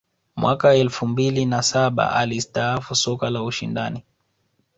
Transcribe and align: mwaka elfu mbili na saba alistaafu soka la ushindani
mwaka 0.35 0.75
elfu 0.75 1.07
mbili 1.07 1.45
na 1.45 1.61
saba 1.63 2.15
alistaafu 2.15 2.95
soka 2.95 3.29
la 3.29 3.43
ushindani 3.43 4.03